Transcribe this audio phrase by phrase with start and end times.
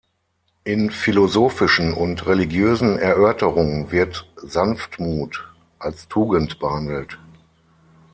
[0.63, 7.19] In philosophischen und religiösen Erörterungen wird Sanftmut als Tugend behandelt.